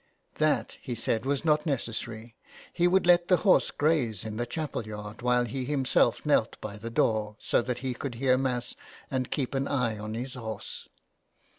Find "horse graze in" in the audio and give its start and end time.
3.45-4.37